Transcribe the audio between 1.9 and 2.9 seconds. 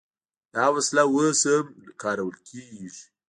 کارول کیږي.